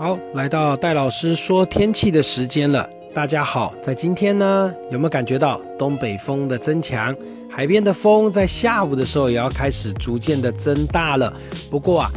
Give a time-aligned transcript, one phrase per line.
[0.00, 2.88] 好，来到戴老师说天气的时间了。
[3.12, 7.12] 大家好，在今天呢，有没有感觉到东北风的增强？
[7.50, 11.34] 海边的风在下午的时候也要开始逐渐的增大了。
[11.68, 12.10] 不过啊，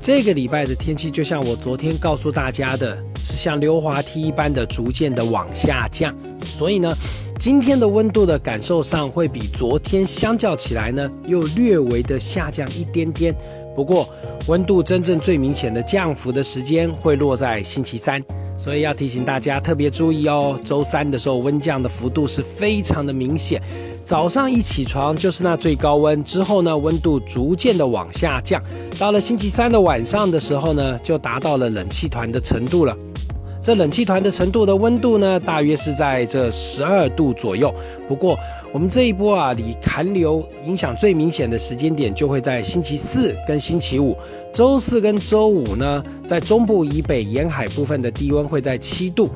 [0.00, 6.12] 这个礼拜的天气就像我昨天告诉大家的，是像溜滑梯一般的逐渐的往下降。
[6.44, 6.92] 所以呢，
[7.38, 13.32] 今天的温度的感受上会比昨天相较起来呢，又略微的下降一点点。
[13.78, 14.08] 不过，
[14.48, 18.20] 温度真正最明显的降幅的时间会落在星期三，
[18.58, 20.58] 所以要提醒大家特别注意哦。
[20.64, 23.62] 周三的时候，温降的幅度是非常的明显。
[24.04, 28.60] 早上一起床就是那最高温，之后呢，温度逐渐的往下降，
[28.98, 32.96] 到了星期三的晚上的时候呢，就达到了冷气团的程度了。
[33.68, 37.70] 这冷气团的程度的温度呢，大约是在这十二度左右。
[38.08, 38.34] 不过，
[38.72, 44.16] 我们这一波啊，离寒流影响最明显的时间点，就会在星期四跟星期五。
[44.54, 49.28] 周四跟周五呢，在中部以北沿海部分的低温会在七度，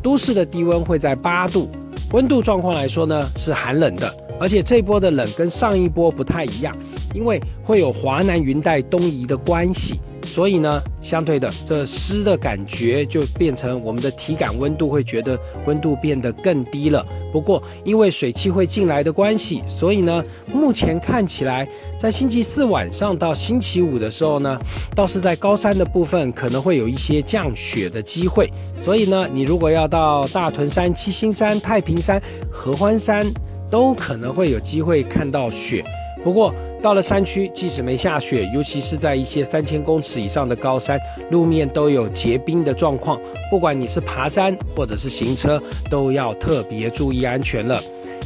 [0.00, 1.68] 都市的低温会在八度。
[2.12, 6.72] 温度状况来说呢，是寒冷的，而且这波的冷跟上一波不太一样，
[7.12, 9.98] 因为会有华南云带东移的关系。
[10.34, 17.06] 所以呢，相对的，这湿的感觉就变成我们的体感温度会觉得温度变得更低了。
[17.32, 20.20] 不过，因为水汽会进来的关系，所以呢，
[20.52, 24.58] 目前看起来，在星期四晚上到星期五的时候呢，
[24.96, 28.50] 倒是在高山的部分可能会有一些降雪的机会。
[28.76, 33.24] 所以呢，你如果要到大屯山、七星山、太平山、合欢山，
[33.70, 35.84] 都可能会有机会看到雪。
[36.24, 36.52] 不过，
[36.84, 43.18] 到了山区，即使没下雪，尤其是在一些三千公尺以上的高山，路面都有结冰的状况。
[43.50, 47.80] 不管你是爬山或者是行车，都要特别注意安全了。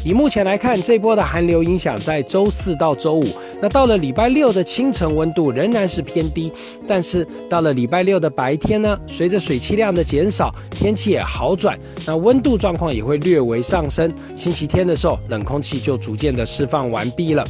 [0.04, 3.26] 以目前来看，这波的寒流影响在周四到周五。
[3.62, 6.52] 那到了礼拜六的清晨，温度仍然是偏低。
[6.88, 14.12] 但是到了礼拜六的白天呢，随着水汽量的减少，天气也好转，那温度状况也会略微上升。
[14.34, 17.46] 星期天的时候，冷空气就逐渐的释放完毕了。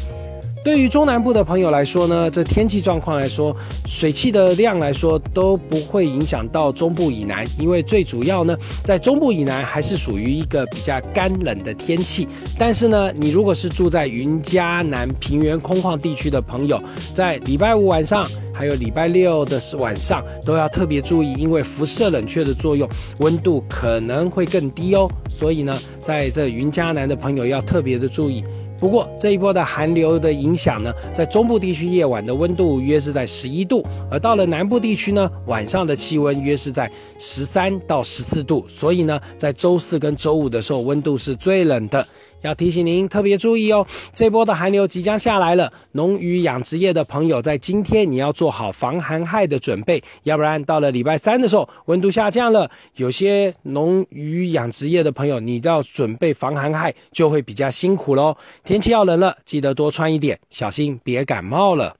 [0.68, 3.56] 对于中南部的朋友来说呢，这天气状况来说，
[3.86, 12.28] 水汽的量来说都不会影响到中部以南，因为最主要呢，在中部以南还是属于一个比较干冷的天气。
[12.58, 16.78] 但是呢，你如果是住在云嘉南平原空旷地区的朋友，
[17.14, 18.28] 在礼拜五晚上
[18.58, 22.88] 还有礼拜六的晚上都要特别注意，因为辐射冷却的作用，
[23.18, 25.08] 温度可能会更低哦。
[25.30, 28.42] 所以呢，在这云嘉南的朋友要特别的注意。
[28.80, 38.64] 不过这一波的寒流的影响呢，在中部地区夜晚的温度约是在十一度，而到了南部地区呢，晚上的气温约是在十三到十四度。
[38.68, 42.04] 所以呢，在周四跟周五的时候，温度是最冷的。
[42.42, 45.72] 要提醒您特别注意哦，这波的寒流即将下来了。
[45.92, 58.36] 农渔养殖业的朋友，在今天你要做好防寒害的准备，要不然到了礼拜三的时候，温度下降了，有些农渔养殖业的朋友，你要准备防寒害就会比较辛苦喽。
[58.64, 61.94] 天气要冷了，记得多穿一点，小心别感冒了。